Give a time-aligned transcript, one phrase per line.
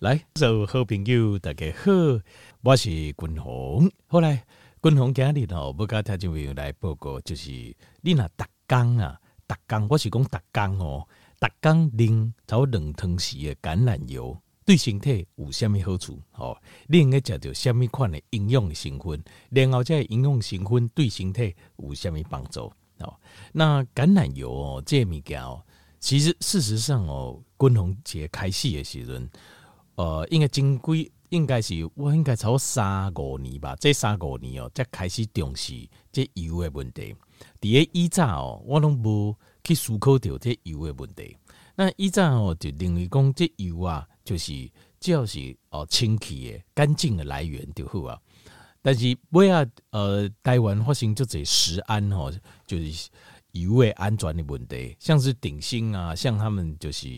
[0.00, 1.90] 来，所有好朋友大家好，
[2.62, 3.90] 我是君宏。
[4.06, 4.46] 后来
[4.80, 7.50] 君宏今日哦，不跟听众朋友来报告，就是
[8.00, 11.08] 你那逐工啊，逐工我是讲逐工哦，
[11.40, 16.22] 逐工啉炒两汤匙的橄榄油，对身体有虾物好处？
[16.34, 16.56] 哦，
[16.86, 19.20] 你应该食到虾物款的营养成分，
[19.50, 22.72] 然后这营养成分对身体有虾物帮助？
[23.00, 23.18] 哦，
[23.50, 25.60] 那橄榄油哦，这物件哦。
[25.98, 29.28] 其实事实上哦，君宏节开始的时阵，
[29.98, 33.74] 呃，应该正规应该是我应该超三五年吧。
[33.80, 35.74] 这三五年哦，才开始重视
[36.12, 37.12] 这油的问题。
[37.60, 41.36] 伫个以前哦，我拢无去思考到这油的问题。
[41.74, 48.16] 那以前哦，就认为讲这油啊，就是只要是哦清气的、干净的来源就好啊。
[48.80, 52.32] 但是尾啊，呃，台湾发生就这食安哦，
[52.68, 53.08] 就是。
[53.52, 57.08] 油的安全的问题，像是鼎新啊，像他们就是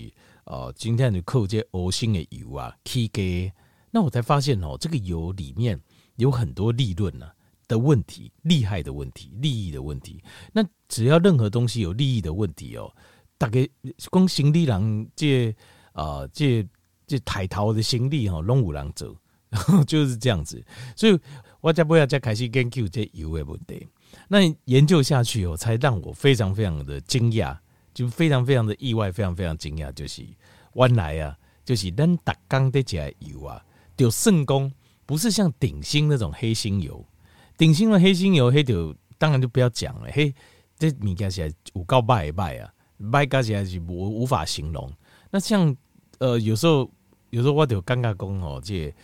[0.50, 3.52] 哦，今天就扣这些欧星的油啊，起价，
[3.92, 5.80] 那我才发现哦，这个油里面
[6.16, 7.30] 有很多利润呢
[7.68, 10.20] 的问题，利害的问题，利益的问题。
[10.52, 12.92] 那只要任何东西有利益的问题哦，
[13.38, 13.66] 大概
[14.10, 15.54] 光行李人这
[15.92, 16.66] 啊这
[17.06, 19.16] 这抬头的行李哈，拢有人走，
[19.50, 20.60] 然 后就是这样子。
[20.96, 21.16] 所以
[21.60, 23.86] 我才不要再开始研究这油的问题。
[24.26, 27.56] 那研究下去哦，才让我非常非常的惊讶，
[27.92, 30.24] 就非常非常的意外，非常非常惊讶，就是
[30.74, 33.64] 原来啊，就是咱逐工的加油啊，
[33.96, 34.72] 就圣功
[35.04, 37.04] 不是像鼎新那种黑心油，
[37.58, 40.32] 鼎新的黑心油黑就当然就不要讲了，嘿，
[40.78, 44.90] 这物件是有够歹歹啊，歹加起来是无无法形容。
[45.30, 45.74] 那像
[46.18, 46.90] 呃，有时候
[47.30, 48.94] 有时候我就尴尬讲哦，这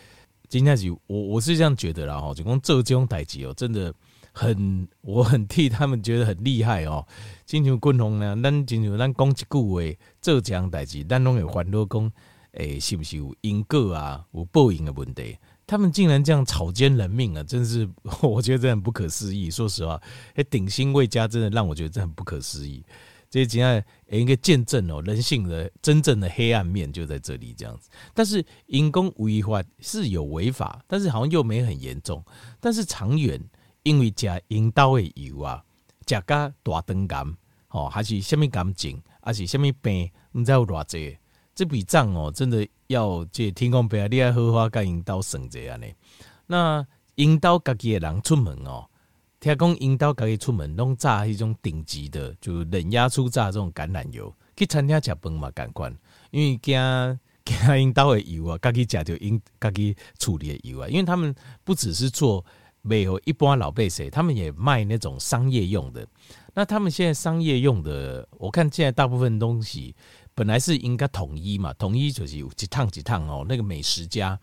[0.47, 3.93] 今天是我我是这样觉得啦哈，就讲做这种代志哦，真的。
[4.37, 7.03] 很，我很替他们觉得很厉害哦。
[7.47, 12.11] 亲像君宏呢，咱金牛咱讲一句话，做这样代志，咱拢会烦恼讲，
[12.51, 15.35] 诶，是不是有因果啊，有报应的问题？
[15.65, 17.89] 他们竟然这样草菅人命啊，真是
[18.21, 19.49] 我觉得这很不可思议。
[19.49, 19.99] 说实话，
[20.35, 22.85] 诶，鼎新魏家真的让我觉得这很不可思议。
[23.29, 27.89] 这些样诶，一个见证哦，人性的真正的黑暗面就在这里这样子。
[28.13, 32.23] 但是因公违法是有违法，但是好像又没很严重，
[32.59, 33.41] 但是长远。
[33.87, 35.63] 因为食引导的油啊，
[36.05, 37.37] 食甲大肠癌，
[37.69, 41.17] 吼，还是什么癌症，还是什么病，毋知有偌济，
[41.55, 45.95] 这笔账哦，真的要这天公伯啊，你要好好甲引导算者安尼。
[46.47, 48.85] 那引导家己的人出门哦，
[49.39, 55.97] 听讲引导家己出门拢炸迄种顶级的，就冷压出炸这种橄榄油，去餐厅食饭嘛共款，
[56.31, 61.33] 因为惊惊引导的油啊，家己食着因家己处理的油啊，因为他们
[61.63, 62.43] 不只是做。
[62.81, 66.07] 没有一般老百姓，他们也卖那种商业用的。
[66.53, 69.95] 那他们现在商业用的，我看现在大部分东西
[70.33, 73.45] 本来是应该统一嘛，统一就是有几趟几趟哦。
[73.47, 74.39] 那个美食家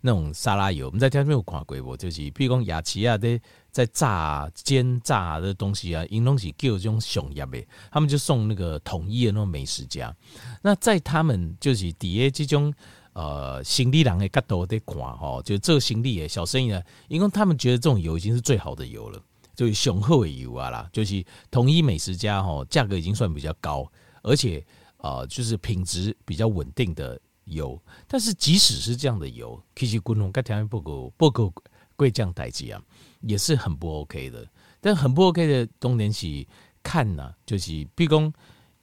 [0.00, 3.40] 那种沙拉油，我们在家没有看过不，就是譬如讲雅琪啊，在
[3.70, 10.14] 在炸煎炸的东西啊，因东西叫这种熊业的，他们就送那个统一的那种美食家。
[10.62, 12.72] 那在他们就是底下这种。
[13.18, 19.20] 呃，行李人的角度在看吼，就做行李的小生意呢，因为他们觉得这种油已经是最好的油了，
[19.56, 23.90] 就是雄厚的油啊啦，就是统一美食家吼，价格已经算比较高，
[24.22, 24.64] 而且
[24.98, 27.76] 呃，就是品质比较稳定的油。
[28.06, 31.52] 但是即使是这样的油，其实君宏跟条件不够不够
[31.96, 32.80] 贵降代志啊，
[33.22, 34.48] 也是很不 OK 的。
[34.80, 36.46] 但很不 OK 的重点是
[36.84, 38.32] 看呐、就是比如讲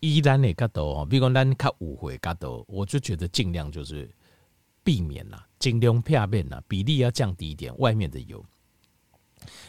[0.01, 4.11] 依咱的角度哦，比如讲咱较误会角度，我就觉得尽量就是。
[4.85, 7.75] 避免啦，尽量片面啦，比例要降低一点。
[7.79, 8.45] 外面的油，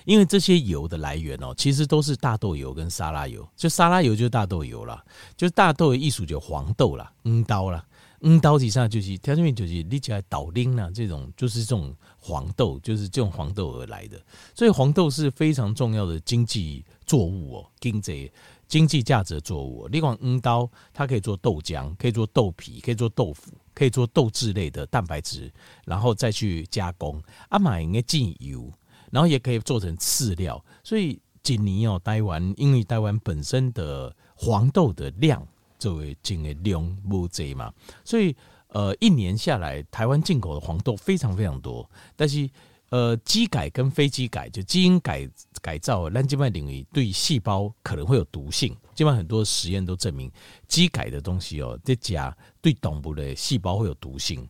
[0.05, 3.49] 因为这些油的来源哦，其实都是大豆油跟沙拉油。
[3.57, 5.03] 就沙拉油就是大豆油啦，
[5.37, 7.85] 就是大豆的艺术就黄豆啦，嗯刀啦，
[8.21, 14.21] 嗯刀以上就是它这边就是立起来倒丁啦，这种就是这种黄豆，就是这种黄豆而来的。
[14.55, 18.31] 所以黄豆是非常重要的经济作物哦，经济
[18.69, 19.87] 经济价值作物。
[19.89, 23.53] 另外，黄豆它可以做豆浆，可以做豆皮，可以做豆腐。
[23.77, 25.53] 可以做豆制类的蛋白质，
[25.85, 27.23] 然后再去加工。
[27.51, 28.73] 啊，买应该进油，
[29.11, 30.65] 然后也可以做成饲料。
[30.83, 35.47] 所以今年哦，台湾因为台湾本身的黄豆的量
[35.79, 37.71] 作为进的量不济嘛，
[38.03, 38.35] 所以
[38.69, 41.87] 呃，一年下来，台湾进口的黄豆非常非常多。
[42.17, 42.49] 但是
[42.91, 45.29] 呃，基改跟非基改，就基因改
[45.61, 48.77] 改造，咱这边领域对细胞可能会有毒性。
[48.95, 50.31] 基本上很多实验都证明，
[50.69, 54.49] 基改的东西哦，在加对动物的细胞会有毒性。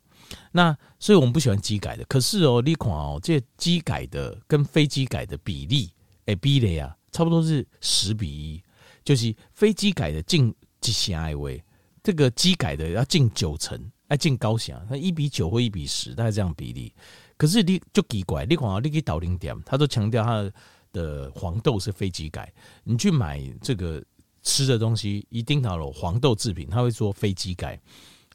[0.52, 2.04] 那所以我们不喜欢基改的。
[2.04, 5.90] 可是哦，你看哦，这基改的跟非基改的比例，
[6.26, 8.62] 哎，比例啊，差不多是十比一，
[9.02, 11.62] 就是非基改的近几千位，
[12.02, 16.92] 这个基改的要近九成，哎进高血压，那一比九或一比十，大概这样比例。
[17.36, 20.50] 可是你就奇怪，你看你去导零点，他都强调他
[20.92, 22.52] 的黄豆是非机改，
[22.84, 24.02] 你去买这个
[24.42, 27.78] 吃的东西，一定到了黄豆制品，他会说非机改。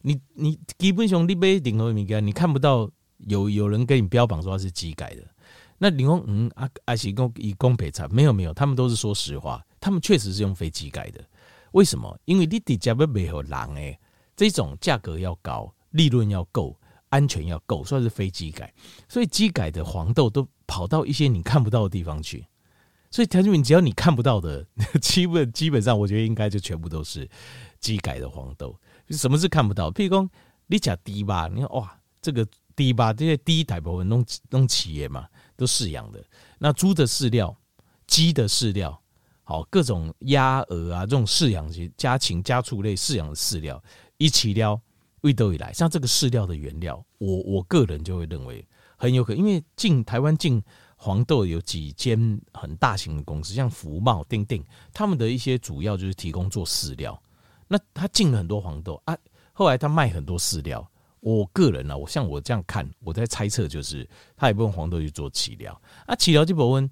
[0.02, 2.90] 你你基本上你买任何物件，你看不到
[3.28, 5.24] 有有人给你标榜说它是基改的。
[5.78, 11.24] 那你说嗯啊啊是讲以供赔偿，没有没有，他们都是说实话，他们确实是用非基改的。
[11.72, 12.20] 为什么？
[12.26, 14.00] 因为你底价要没有人诶，
[14.36, 16.76] 这种价格要高，利润要够，
[17.12, 18.74] 安全要够，算是非机改。
[19.08, 22.46] 所以机改的黄豆都跑到一些你看不到的地方去。
[23.12, 24.66] 所以条俊明，只要你看不到的，
[25.02, 27.30] 基本基本上，我觉得应该就全部都是
[27.80, 28.76] 机改的黄豆。
[29.10, 29.92] 什么是看不到？
[29.92, 30.30] 譬如说，
[30.68, 36.24] 你讲低吧，你看哇，这个低吧，这些低大部分弄弄企业嘛，都饲养的。
[36.58, 37.56] 那猪的饲料，
[38.08, 38.98] 鸡的饲料。
[39.44, 43.84] 好，各种鸭鹅啊，这种饲养型家禽家畜类饲养的饲料，
[44.18, 44.80] 一起料
[45.22, 48.66] 味都以来，像这个饲料的原料，我我个人就会认为
[48.98, 50.62] 很有可能，因为进台湾进
[50.96, 54.64] 黄豆有几间很大型的公司，像福茂、丁丁，
[54.94, 57.22] 他们的一些主要就是提供做饲料。
[57.68, 59.18] 那他进了很多黄豆啊，
[59.54, 60.88] 后来他卖很多饲料。
[61.20, 66.90] 我个人呢、啊，我像我这样看，我在猜测就是他也不用黄豆去做饲料啊，饲料就保温。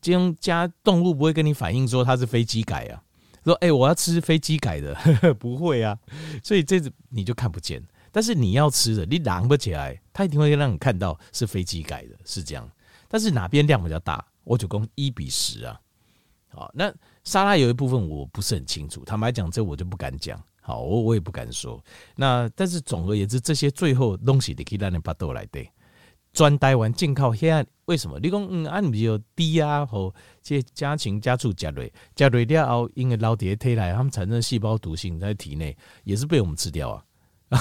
[0.00, 3.02] 这样加动物不会跟你反映说它是飞机改啊，
[3.46, 5.96] 说哎、我要吃飞机改的呵呵， 不会啊，
[6.42, 7.80] 所以这你就看不见。
[8.10, 12.68] 但是你要吃的，你拿不起来，它一定会让你看到是飞机改的，是这样。
[13.08, 15.80] 但是哪边量比较大，我就讲一比十啊。
[16.48, 20.42] 好，那沙拉有一部分我不是很清楚，坦白讲这我就不敢讲。
[20.60, 21.80] 好，我我也不敢说。
[22.16, 25.70] 那但是总而言之，这些最后东西你可以让你把豆来对。
[26.36, 28.20] 专台湾进口黑暗，为什么？
[28.20, 35.74] 你讲嗯，按比较低啊，和这家禽家畜加瑞加瑞了后，因为老爹推来，他们产生细胞毒性在体内，
[36.04, 37.02] 也是被我们吃掉啊。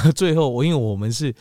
[0.13, 1.33] 最后我因为我们是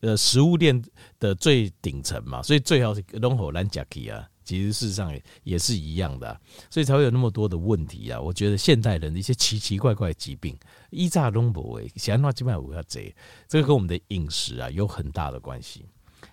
[0.00, 0.84] 呃食物链
[1.18, 4.28] 的最顶层嘛，所以最好是龙火兰甲基啊。
[4.44, 8.20] 其实事实上也是一样的，所以才会有那么多的问题啊。
[8.20, 10.54] 我觉得现代人的一些奇奇怪怪的疾病，
[10.90, 13.14] 一炸龙博诶，想那基本上我要贼，
[13.48, 15.86] 这个跟我们的饮食啊有很大的关系。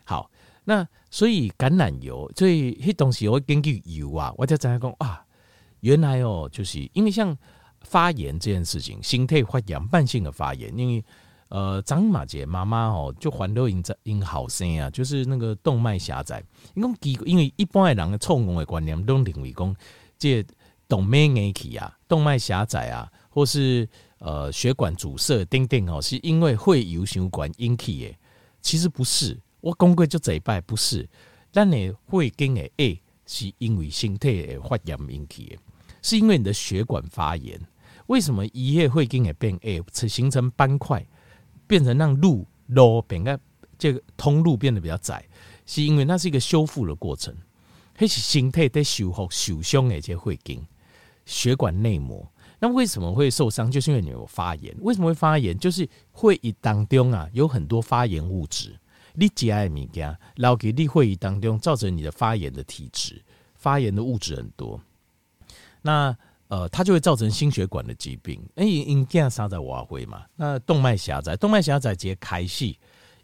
[0.04, 0.30] 好。
[0.64, 5.26] 那所以橄榄油，所以迄东西我会根据油啊，我就知影讲啊，
[5.80, 7.36] 原来哦，就是因为像
[7.82, 11.04] 发炎这件事情，心态发炎，慢性的发炎，因为
[11.48, 16.44] 呃，张马杰妈妈哦，就环都因因好生啊，就是那个动脉狭窄，
[16.76, 19.76] 因为因为一般的人的错误的观念都认为讲，
[20.20, 20.46] 这
[20.88, 23.90] 动脉硬起啊，动脉狭窄啊，或是
[24.20, 28.16] 呃血管阻塞等等哦，是因为会油血管引起的，
[28.62, 29.36] 其实不是。
[29.62, 31.08] 我讲过就这一拜不是，
[31.52, 35.58] 但你会跟诶诶，是因为身体诶发炎引起的，
[36.02, 37.60] 是因为你的血管发炎。
[38.08, 41.06] 为什么一夜会跟诶变诶，形成斑块，
[41.68, 43.40] 变成让路路变个
[43.78, 45.24] 这个通路变得比较窄，
[45.66, 47.36] 是因为那是一个修复的过程，
[47.96, 50.58] 还是身体在修复受伤诶这会跟
[51.26, 52.28] 血管内膜。
[52.60, 53.70] 那为什么会受伤？
[53.70, 54.76] 就是因为你有发炎。
[54.82, 55.58] 为什么会发炎？
[55.58, 58.78] 就是会议当中啊有很多发炎物质。
[59.14, 63.22] 你节爱物件，然后给你会议当中造成你的发炎的体质，
[63.56, 64.80] 发炎的物质很多，
[65.82, 66.16] 那
[66.48, 68.42] 呃，它就会造成心血管的疾病。
[68.56, 70.26] 哎，因这样啥在瓦灰嘛？
[70.36, 72.78] 那动脉狭窄，动脉狭窄接开戏，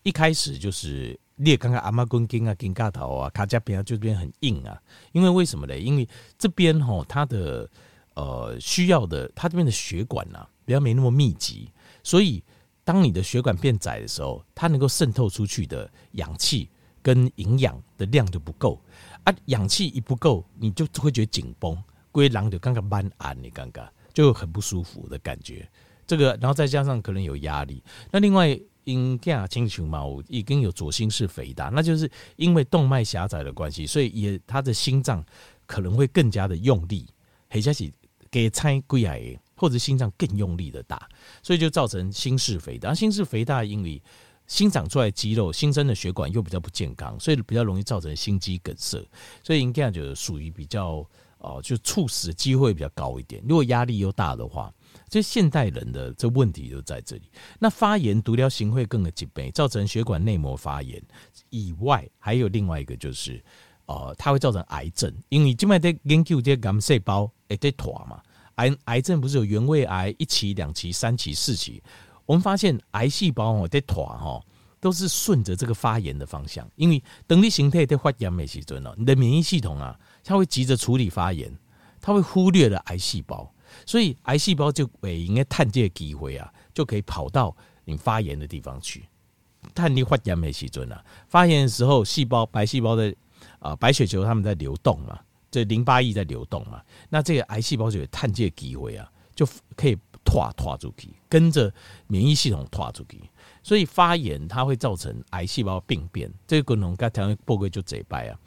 [0.04, 4.80] 一开始就是裂，刚刚阿妈根筋啊、筋嘎头啊、卡加边啊，就边很硬啊。
[5.12, 5.78] 因为为什么呢？
[5.78, 7.70] 因为这边吼，它的
[8.14, 11.70] 呃需要的，它这边的血管呐、啊，比较没那么密集，
[12.04, 12.44] 所以。
[12.86, 16.70] 当你的血管变窄的时候，它能够渗透出去的氧气
[17.02, 18.80] 跟营养的量就不够
[19.24, 19.36] 啊。
[19.48, 21.78] 氧气一不够，你就会觉得紧绷，
[22.12, 25.68] 龟狼就刚刚慢按你刚刚就很不舒服的感觉。
[26.06, 27.84] 这个，然后再加上可能有压力。
[28.12, 35.26] 那另外，因亚青熊猫已经有左心室肥大，那就是因为动脉狭窄的关系，所以也他的心脏
[35.66, 37.08] 可能会更加的用力，
[37.50, 37.92] 或者是
[38.30, 39.36] 给拆龟癌。
[39.56, 41.08] 或者心脏更用力的打，
[41.42, 42.94] 所以就造成心室肥大。
[42.94, 44.02] 心室肥大，因为
[44.48, 49.04] 新长出来肌肉、新生的血管又比较不健康，所以比较容易造成心肌梗塞。
[49.44, 51.08] 所以应该就属于比较
[51.40, 53.42] 哦，就猝死的机会比较高一点。
[53.48, 54.74] 如果压力又大的话，
[55.10, 57.24] 就现代人的这问题就在这里。
[57.60, 61.02] 那发炎毒疗型会更的疾病，造成血管内膜发炎
[61.50, 63.44] 以外，还有另外一个就是
[63.86, 68.22] 呃，它会造成癌症，因为今麦在研究这些癌细胞会在拖嘛。
[68.56, 71.82] 癌癌症不是有原位癌一期、两期、三期、四期？
[72.26, 74.42] 我们发现癌细胞哦在拖哈，
[74.80, 81.56] 都是顺着这个发炎的方向，因为等你形态在发炎没时阵了，你的免疫系统啊，它会急着处理发炎，
[82.02, 83.54] 它会忽略了癌细胞，
[83.86, 89.06] 所以癌细胞就会应该探这个机会啊，就可以跑到你发炎的地方去，
[89.76, 93.14] 探你发炎没时准啊，发炎的时候细胞白细胞的
[93.60, 95.20] 啊、白血球它们在流动嘛，
[95.56, 99.48] 这淋巴液在流动嘛，那这个癌细胞就有探界机会啊，就
[99.78, 101.74] 可以拖拖出去，跟着
[102.08, 103.22] 免疫系统拖出去，
[103.64, 108.38] 所以发炎它会造成癌细胞病变，这个功能刚才报告就这败啊。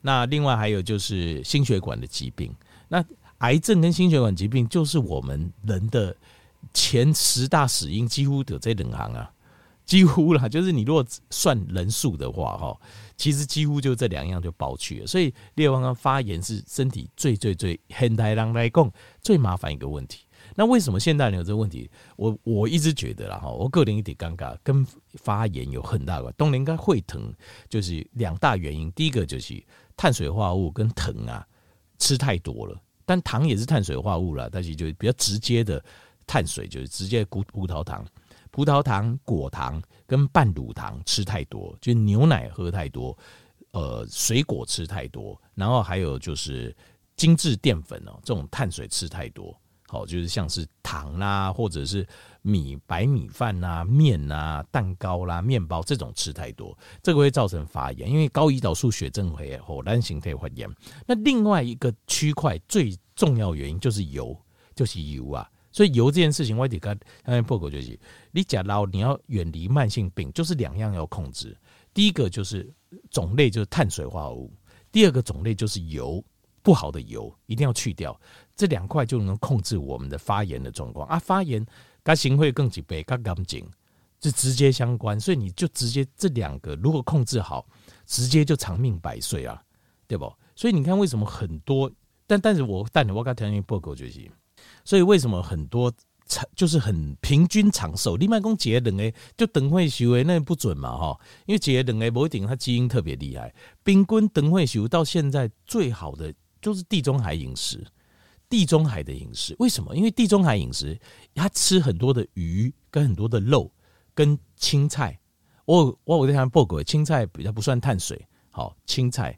[0.00, 2.52] 那另外还有就是心血管的疾病，
[2.88, 3.04] 那
[3.38, 6.16] 癌症跟心血管疾病就是我们人的
[6.74, 9.30] 前十大死因，几乎得这两行啊。
[9.86, 12.78] 几乎啦， 就是你如果算人数的话，哈，
[13.16, 15.06] 其实几乎就这两样就包去了。
[15.06, 20.24] 所以，列王刚发炎是身体最最最现代人来讲最麻烦一个问题。
[20.54, 21.90] 那为什么现代人有这个问题？
[22.16, 26.34] 我我一直觉得啦，哈，我个人有点尴尬，跟发炎有很大关系。
[26.36, 27.32] 冬龄该会疼，
[27.68, 28.90] 就是两大原因。
[28.92, 29.62] 第一个就是
[29.96, 31.46] 碳水化合物跟糖啊
[31.98, 35.82] 吃太多了，但糖也是碳水化合物啦，但是就比较直接的
[36.26, 38.04] 碳水就是直接葡葡萄糖。
[38.50, 43.16] 葡萄糖、果糖跟半乳糖吃太多，就牛奶喝太多，
[43.72, 46.74] 呃，水果吃太多，然后还有就是
[47.16, 52.06] 精致淀粉哦，这种碳水吃太多，好，就是像是糖啦，或者是
[52.42, 60.70] 米白米饭呐、面呐、蛋糕啦、面包这种吃太多，这个会造成发炎，因为高胰岛素血症会哦，单形态发炎。
[61.06, 64.36] 那另外一个区块最重要原因就是油，
[64.74, 65.50] 就是油啊。
[65.76, 68.00] 所以油这件事情，我得跟刚才报告就是，
[68.32, 71.54] 你假如你要远离慢性病，就是两样要控制。
[71.92, 72.66] 第一个就是
[73.10, 74.50] 种类就是碳水化合物，
[74.90, 76.24] 第二个种类就是油，
[76.62, 78.18] 不好的油一定要去掉。
[78.54, 81.18] 这两块就能控制我们的发炎的状况啊。
[81.18, 81.62] 发炎
[82.02, 83.62] 跟行会更几倍，更干净，
[84.18, 85.20] 就直接相关。
[85.20, 87.66] 所以你就直接这两个如果控制好，
[88.06, 89.62] 直接就长命百岁啊，
[90.06, 90.32] 对不？
[90.54, 91.92] 所以你看为什么很多，
[92.26, 94.26] 但但是我但你我刚才听报告就是。
[94.86, 95.92] 所以为什么很多
[96.26, 98.16] 长就是很平均长寿？
[98.16, 101.20] 另外讲结人诶，就等会修诶，那不准嘛哈？
[101.44, 103.52] 因为结人诶，不一定他基因特别厉害。
[103.82, 107.84] 冰棍等会修到现在最好的就是地中海饮食，
[108.48, 109.94] 地中海的饮食为什么？
[109.96, 110.98] 因为地中海饮食
[111.34, 113.70] 他吃很多的鱼跟很多的肉
[114.14, 115.18] 跟青菜。
[115.64, 119.36] 我我我在看报告，青菜比较不算碳水，好青菜。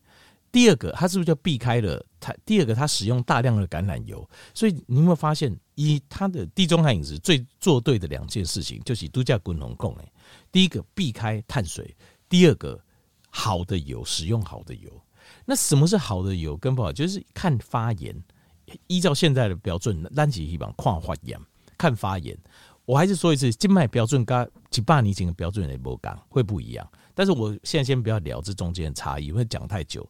[0.58, 2.34] 第二个，它是不是就避开了它？
[2.44, 10.12] 第二个，它使用大量的橄榄油，所以你有没有发现，以它的地中海饮食最做对的两件事情，就是度假滚龙贡诶。
[10.50, 11.96] 第一个避开碳水，
[12.28, 12.76] 第二个
[13.30, 14.90] 好的油，使用好的油。
[15.44, 16.92] 那什么是好的油跟不好？
[16.92, 18.20] 就是看发炎，
[18.88, 21.40] 依照现在的标准，单起一般看发炎，
[21.78, 22.36] 看发炎。
[22.84, 25.96] 我还是说一次，静脉标准跟几百年前的标准也不，
[26.28, 26.90] 会不一样。
[27.14, 30.08] 但是我现在先不要聊这中间的差异，因为讲太久。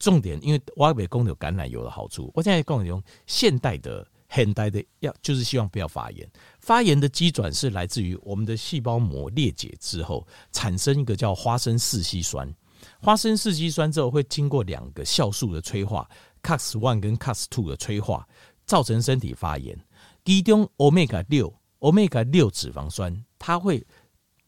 [0.00, 6.28] 重点，因为挖北公有橄榄油的好处，我现在讲用现代的、现代的，要就是希望不要发炎。
[6.58, 12.52] 发炎的基转是来自于我们的细胞膜裂解之后，产生一个叫花生四烯酸。
[12.98, 16.08] 花生四烯酸之后会经过两个酵素的催化
[16.42, 18.26] ，Cas one 跟 Cas two 的催化，
[18.64, 19.78] 造成身体发炎。
[20.24, 23.86] 其中 Omega 六，Omega 六脂肪酸，它会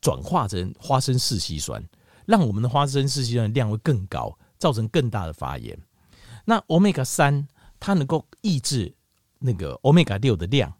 [0.00, 1.87] 转化成花生四烯酸。
[2.25, 5.76] 让我们的花生四烯酸量会更高，造成更大的发炎。
[6.45, 7.45] 那欧米伽三
[7.81, 8.95] 它能够抑制
[9.40, 10.73] 那个欧米伽六的量，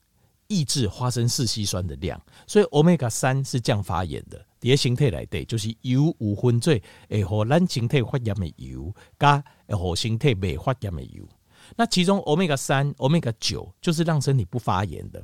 [0.47, 4.41] 抑制花生四烯酸的量，所以欧米伽三是降发炎的。
[4.61, 11.29] 第二形态来对，就是油五分醉，诶，和咱形态发炎的油，加诶和形态未发炎的油。
[11.75, 15.21] 那其中欧米伽三、欧米伽九就是让身体不发炎的，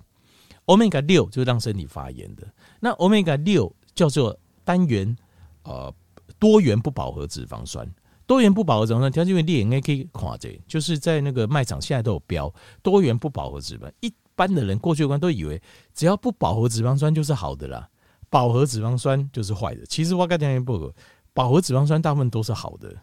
[0.64, 2.52] 欧米伽六就是让身体发炎的。
[2.80, 5.16] 那欧米伽六叫做单元
[5.62, 5.94] 呃。
[6.38, 7.90] 多元不饱和脂肪酸，
[8.28, 13.90] 多元不饱和脂肪酸，条件为列应该可以看这，就是在那个卖场现在都有标多元不饱和脂肪。
[14.00, 15.60] 一般的人过去的观都以为
[15.94, 17.88] 只要不饱和脂肪酸就是好的啦，
[18.28, 19.86] 饱和脂肪酸就是坏的。
[19.86, 20.92] 其实我刚才报告，
[21.32, 22.94] 饱和脂肪酸大部分都是好的，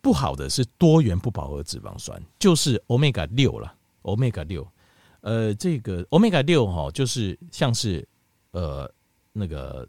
[0.00, 4.64] 不好的是多元不饱和脂肪酸，就是 Omega 六了，Omega 六，
[5.22, 8.08] 呃，这个 Omega 六哈，就是像是
[8.52, 8.88] 呃
[9.32, 9.86] 那个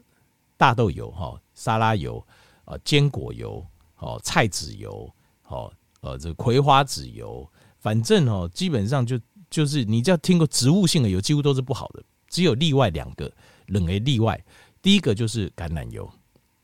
[0.57, 2.25] 大豆油哈，沙拉油。
[2.63, 3.65] 啊，坚果油，
[4.01, 5.08] 哦，菜籽油，
[5.48, 13.31] 哦，呃，这葵花籽油，反正哦，基本上就就是你只要听过植物性的油，几乎都是不好的，只有例外两个，
[13.67, 14.43] 冷为例外。
[14.81, 16.12] 第一个就是橄榄油，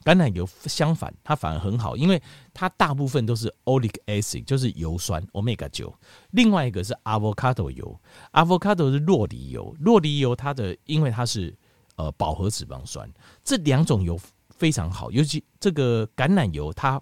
[0.04, 2.20] 橄榄油相反，它反而很好，因为
[2.56, 5.94] 它大部分都是 oleic acid，就是油酸，omega 九。
[6.32, 8.02] 另外一个是 avocado 油
[8.34, 11.56] ，avocado 是洛梨油，洛梨油它的因为它是
[11.98, 13.08] 呃饱和脂肪酸，
[13.44, 14.20] 这两种油。
[14.50, 17.00] 非常好，尤其这个橄榄油，它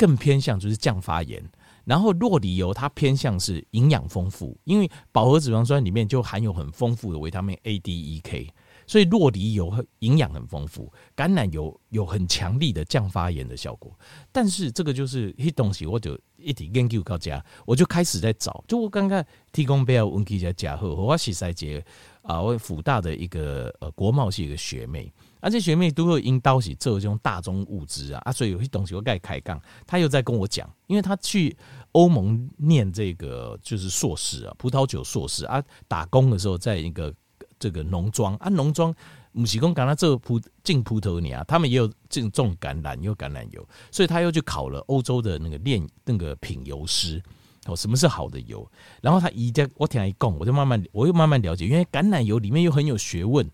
[0.00, 1.44] 更偏向就是降发炎。
[1.84, 8.48] 然后酪梨油它偏向是营养丰富，因为饱和脂肪酸里面就含有很丰富的维他命 A、D、E、K，
[8.86, 13.98] 所以酪梨油营养很丰富，橄榄油有很强力的降发炎的效果。
[14.30, 18.62] 但是这个就是一东西，我就一直研究到家，我就开始在找。
[18.68, 21.84] 就我刚刚提供不要问题在家后，我是在接
[22.22, 31.56] 啊，我辅大的一个呃国贸系一个学妹，而、且学妹都会引导起做这种大宗物资啊啊，所以有些东西我该开杠，她又在跟我讲，因为她去
[31.92, 37.12] 欧盟念这个就是硕士啊，葡萄酒硕士啊，打工的时候在一个
[37.58, 38.94] 这个农庄啊，农庄
[39.32, 47.22] 母西工赶他这葡进葡萄牙，他们也有这种橄榄，有橄榄油，所以他又去考了欧洲的那个炼那个品油师。
[47.66, 48.66] 哦，什么是好的油？
[49.02, 53.46] 然后他一在我听他一讲，我就慢慢我又慢慢了解，因为橄榄油里面又很有学问，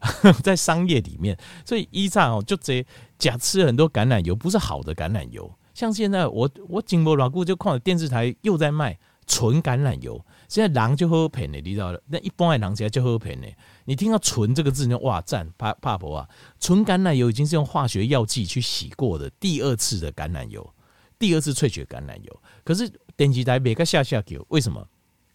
[0.42, 2.84] 在商业里面，所以一战哦，就这
[3.18, 5.52] 假吃很多橄榄油不是好的橄榄油。
[5.74, 12.00] 像现在我我经过老顾就看了电视台又在卖纯橄榄油，现在人就喝便宜，你知道了？
[12.06, 13.54] 那一般的人现在就喝便宜。
[13.84, 16.28] 你听到“纯”这个字，就哇赞，怕怕不啊？
[16.60, 20.72] 纯橄榄油已经是用化学药剂去洗过的第二次的橄榄油，
[21.18, 22.90] 第二次萃取橄榄油，可是。
[23.16, 24.86] 电视台每个下下给，为什么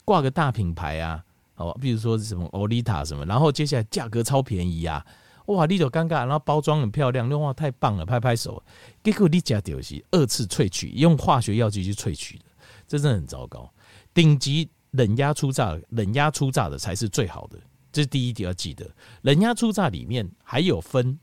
[0.06, 1.24] 挂个大品牌啊？
[1.62, 5.06] 哦，比如说什么欧丽塔什么，然后接下来价格超便宜啊！
[5.48, 8.64] 哇，你就尴尬，然后包装很漂亮，哇太棒了，拍拍手。
[9.04, 12.46] 结果你家就是二次萃取，用化学药剂去萃取的，
[12.88, 13.72] 这真的很糟糕。
[14.14, 17.60] 顶级冷压初榨，冷压初榨的才是最好的，
[17.92, 18.90] 这是第一点要记得。
[19.24, 21.20] 冷压初榨里面还有分，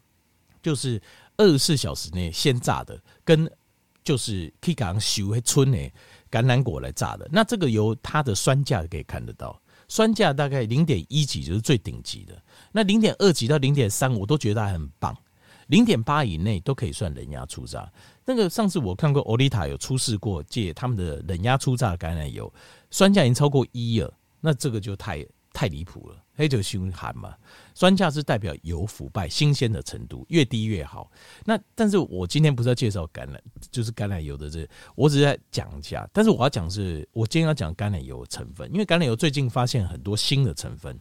[0.62, 1.00] 就是
[1.37, 3.50] 二十四小时内先榨的，跟
[4.02, 5.78] 就是可以讲修会春呢。
[6.30, 12.40] 橄榄果来榨的，那这个由它的酸价可以看得到，酸价大概零点一级就是最顶级的，
[12.73, 15.16] 那零点二级到零点三我都觉得还很棒，
[15.68, 17.90] 零点八以内都可以算冷压出榨。
[18.25, 22.52] 那个上次我看过欧丽塔有出示过借他们的冷压出榨橄榄油，
[22.90, 25.26] 酸价已经超过一了，那这个就太
[25.58, 27.34] 太离谱了，黑酒熏寒嘛。
[27.74, 31.10] 酸价是代表油腐败、新鲜的程度越低越好。
[31.44, 33.36] 那但是我今天不是要介绍橄榄，
[33.68, 36.08] 就是橄榄油的这，我只是在讲一下。
[36.12, 40.97] 但是我要讲是，我今天要讲橄榄油的成分，因为橄榄油最近发现很多新的成分。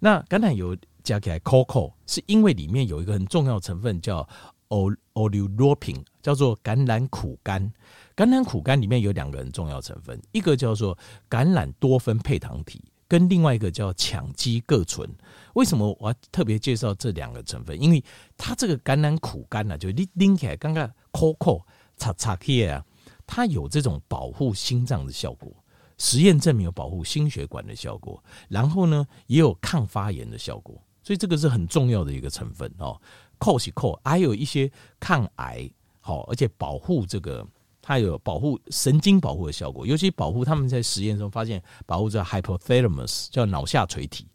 [0.00, 4.28] 那橄榄油加起来 coco 是因为里面有一个很重要的成分叫
[4.70, 7.70] oleuropein，叫做橄榄苦苷。
[8.16, 10.98] 橄榄苦苷里面有两个很重要成分，一个叫做
[11.30, 12.82] 橄榄多酚配糖体。
[13.12, 15.06] 跟另外一个叫羟基哬醇，
[15.52, 17.78] 为什么我要特别介绍这两个成分？
[17.78, 18.02] 因为
[18.38, 21.62] 它这个橄榄苦苷呢，就拎拎起来，刚刚抠抠
[21.98, 22.86] 擦擦起来啊，
[23.26, 25.52] 它有这种保护心脏的效果，
[25.98, 32.98] 实验证明有保护心血管的效果，然后呢也有抗发炎的效果，所以这个是很重要的一个成分哦。
[33.36, 35.70] 抠是抠，还有一些抗癌
[36.00, 37.46] 好，而且保护这个。
[37.82, 44.26] 它有保护神经保护的效果，尤其保护他们在实验中发现保护这 hypothalamus 叫脑下垂体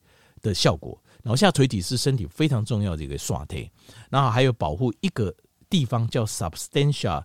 [0.41, 1.01] 的效果。
[1.23, 3.69] 脑下垂体是身体非常重要的一个刷体，
[4.10, 5.33] 然后还有保护一个
[5.69, 7.21] 地方叫 substantia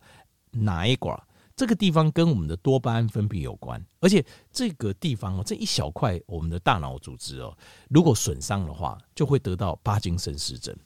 [0.53, 1.21] nigra，
[1.55, 7.57] 这个地方跟我们的多巴胺分泌有关，而且这个地方哦，这一小块我们的大脑组织哦，
[7.91, 10.77] 如果损伤的话，就会得到帕金森氏症。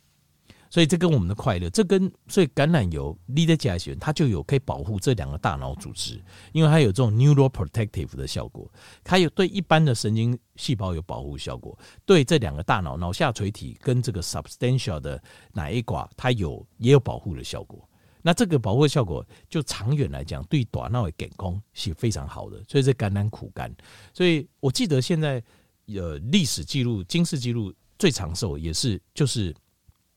[0.69, 6.21] 所以这跟我们的快乐，这跟所以橄榄油利得加血，它就有可以保护这两个大脑组织，
[6.53, 8.71] 因为它有这种 neuroprotective 的效果，
[9.05, 17.89] 它有对一般的神经细胞有保护效果，对这两个大脑脑下垂体跟这个 substantial 的哪一寡，它有也有保护的效果。
[18.21, 22.61] 那这个保护效果，就长远来讲，对大脑的健康是非常好的。
[22.69, 23.73] 所以这橄榄苦干，
[24.13, 25.41] 所以我记得现在
[25.87, 29.55] 呃历史记录、金氏记录最长寿也是就是。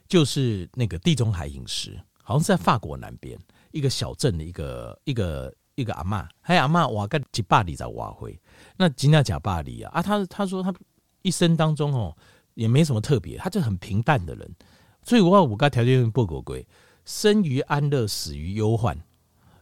[0.10, 3.39] 就是那个地中海饮食，好像是在法国南边
[3.72, 8.38] 一个小镇的一个一个一个阿嬷，还有阿嬷瓦个吉巴里在瓦回，
[8.76, 10.74] 那吉纳贾巴里啊啊，他他说他
[11.22, 12.17] 一生当中哦
[12.56, 14.52] 也没什么特别，他就很平淡的人，
[15.04, 16.67] 所以我话五个条件不够贵，
[17.06, 18.98] 生于安乐，死于忧患。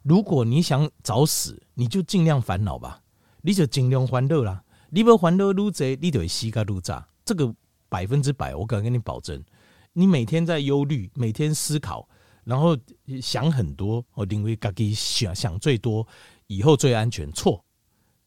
[0.01, 3.01] 如果你想早死，你就尽量烦恼吧，
[3.41, 7.53] 你就尽量欢乐啦，你不烦恼愈多，你就会死个愈早，这个
[7.89, 9.43] 百分之百，我敢跟你保证。
[9.99, 12.07] 你每天在忧虑，每天思考，
[12.43, 12.77] 然后
[13.19, 16.07] 想很多，我认为自己想想最多，
[16.45, 17.31] 以后最安全。
[17.31, 17.65] 错，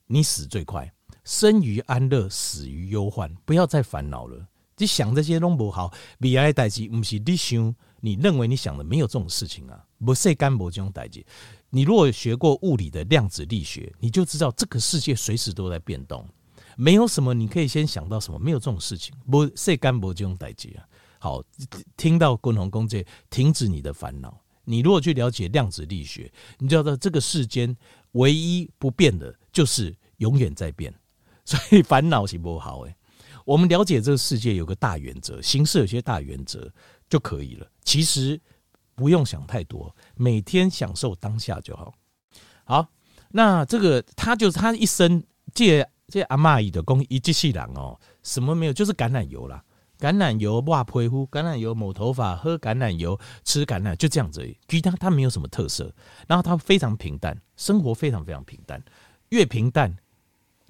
[0.09, 3.33] 你死最快，生于安乐，死于忧患。
[3.45, 4.45] 不要再烦恼了，
[4.79, 5.95] 你想这些都不好。
[6.19, 11.25] 未来的代志不是你想，你认为你想的没有这种事情啊，不是干不这种代志。
[11.69, 16.29] 你如果学过物理的量子力学，你就知道这个世界随时都在变动，
[16.77, 20.83] 没有什么你可以先想到什么，没有这种事情，不是干不这种代志啊。
[21.23, 21.45] 好，
[21.99, 24.43] 听到共同工作，停止你的烦恼。
[24.65, 27.77] 你如果去了解量子力学，你知道这个世间
[28.13, 30.95] 唯一不变的就是永远在变，
[31.45, 32.97] 所以烦恼是不好诶。
[33.45, 36.73] 我们了解这个世界有个大原则，形式有些大原则
[37.09, 37.67] 就可以了。
[37.85, 38.41] 其实
[38.95, 41.93] 不用想太多，每天享受当下就好。
[42.65, 42.89] 好，
[43.31, 49.63] 那这个他就是他一生借借阿嬷伊的工一机器人哦，什么没有，就是橄榄油啦。
[50.01, 54.43] 橄榄油抹皮肤，橄榄油抹头发，喝橄榄油，吃橄榄，就这样子。
[54.67, 55.95] 其他它没有什么特色，
[56.27, 58.83] 然后它非常平淡，生活非常非常平淡，
[59.29, 59.95] 越平淡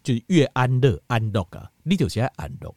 [0.03, 1.71] 就越安乐安乐啊！
[1.85, 2.75] 你就是爱安乐，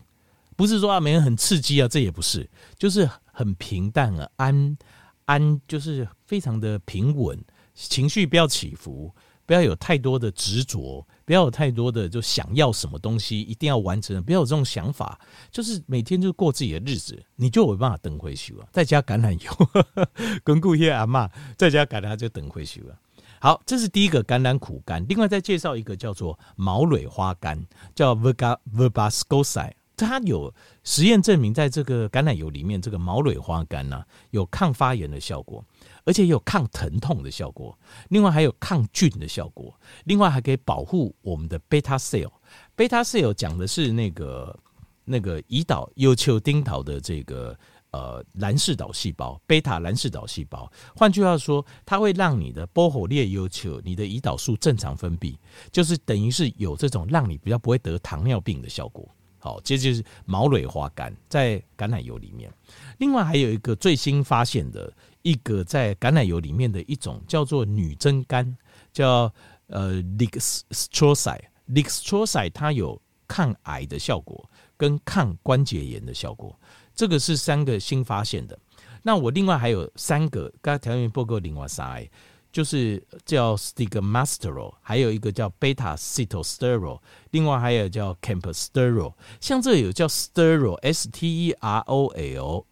[0.55, 4.77] 不是说啊，每人很刺激啊，这也不是，就是很平淡啊，安
[5.25, 9.11] 安就是非常的平稳，情绪不要起伏。
[9.45, 15.19] 不要有太多的执着，不要有太多的就想要什么东西一定要完成，不要有这种想法，
[15.51, 18.65] 就是每天就过自己的日子，你就有办法等回去了。
[18.71, 20.07] 再加橄榄油，
[20.43, 22.97] 跟顾叶阿嬷再加橄榄就等回去了。
[23.39, 25.05] 好，这是第一个橄榄苦干。
[25.09, 27.61] 另外再介绍一个叫做毛蕊花干，
[27.93, 29.71] 叫 Verga verbascosai。
[29.95, 30.53] 它有
[30.83, 35.63] 实验证明，在这个橄榄油里面，这个毛蕊花干呢、啊，有抗发炎的效果。
[36.05, 37.77] 而且有抗疼痛的效果，
[38.09, 42.31] 另外还有抗菌的效果，另外还可以保护我们的贝塔 cell。
[42.75, 44.59] 贝塔 cell 讲的是那个
[45.05, 47.57] 那个胰岛优丘丁岛的这个
[47.91, 50.69] 呃蓝氏岛细胞，贝塔蓝氏岛细胞。
[50.93, 55.37] 换句话说，它会让你的波火列优丘，你的胰岛素正常分泌，
[55.71, 59.07] 就是等于是有这种让你比较不会得糖尿病的效果。
[59.39, 62.51] 好，这就是毛蕊花苷在橄榄油里面。
[62.97, 64.93] 另外还有一个最新发现的。
[65.23, 68.55] 一个在橄榄油里面的一种叫做女贞苷，
[68.91, 69.33] 叫
[69.67, 76.57] 呃 Dextroside，Dextroside 它有抗癌的效果跟抗关节炎的效果，
[76.93, 78.57] 这个是三个新发现的。
[79.01, 82.05] 那我另外还有三个，刚才条件报告另外三，
[82.51, 86.99] 就是叫 Stigmasterol，还有一个叫 Beta Sitosterol，
[87.31, 92.65] 另外还有叫 Campesterol，像这有叫 Sterol，S T E R O L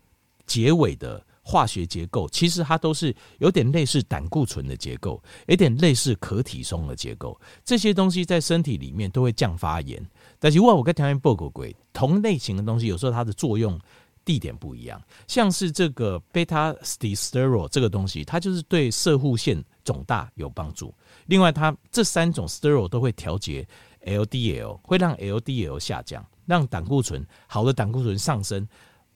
[0.45, 1.25] 结尾的。
[1.51, 7.37] 化学结构其实它都是有点类似胆固醇的结构，有点类似可体松的结构。
[7.65, 10.01] 这些东西在身体里面都会降发炎。
[10.39, 13.77] 但是如果我跟条件报告过，同类型的东西有时候它的作用
[14.23, 15.01] 地点不一样。
[15.27, 20.93] 像是这个 beta sitosterol 这个东西，它就是对摄护腺肿大有帮助。
[21.25, 23.67] 另外，它这三种 sterol 都会调节
[24.05, 28.65] LDL，会让 LDL 下降，让胆固醇好的胆固醇上升，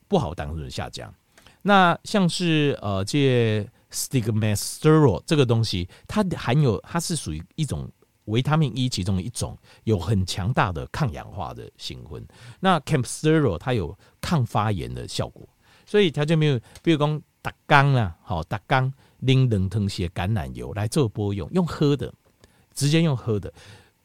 [0.10, 1.14] 不好的胆固醇下降。
[1.68, 7.92] 那像是呃，这 Stigmasterol 这个东西，它含有，它是属于一种
[8.26, 12.24] 维他命 E 其中一种，有很强大的抗氧化的成分。
[12.60, 15.50] 那 campsterol 它有抗发炎的效果，
[15.88, 22.14] 所以它就没有，比如讲打缸啊，好打缸拎冷腾些橄榄油来做波用，用喝的，
[22.76, 23.52] 直接用喝的。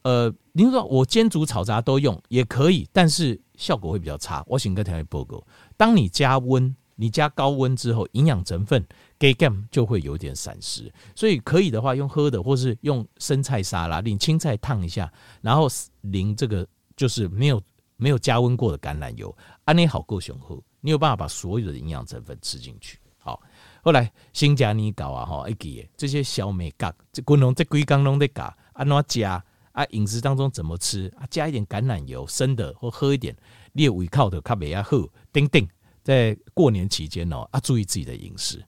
[0.01, 4.43] 呃，您说我煎煮炒炸都用也可以，但是效果会比较差。
[4.47, 5.45] 我请个条件报告，
[5.77, 6.75] 当你加温。
[7.01, 8.85] 你加高温之后，营养成分
[9.17, 15.11] GAM 就会有点散失，所以可以的话用喝的，或是用生菜沙拉淋青菜烫一下，
[15.41, 15.67] 然后
[16.01, 17.59] 淋这个就是没有
[17.97, 19.35] 没有加温过的橄榄油，
[19.65, 22.99] 安尼好够雄厚，你有办法把所有的营养成分吃进去。
[23.17, 23.41] 好，
[23.81, 29.83] 后来新加尼搞啊哈，一记这些小美角，这滚龙这龟缸龙的搞，安怎加啊？
[29.89, 31.25] 饮食当中怎么吃啊？
[31.31, 33.35] 加一点橄榄油生的，或喝一点，
[33.73, 34.97] 你的胃口就较袂啊好，
[35.31, 35.67] 等等。
[36.03, 38.63] 在过年期间哦，要，注意自己的饮食。